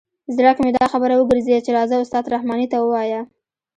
زړه 0.35 0.51
کې 0.55 0.61
مې 0.65 0.71
دا 0.77 0.85
خبره 0.93 1.13
وګرځېده 1.15 1.59
چې 1.65 1.71
راځه 1.77 1.95
استاد 1.99 2.25
رحماني 2.33 2.67
ته 2.71 2.77
ووایه. 2.79 3.21